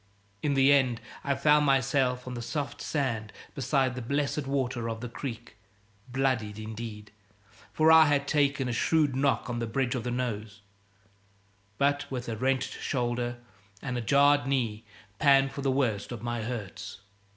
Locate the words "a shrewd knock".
8.67-9.47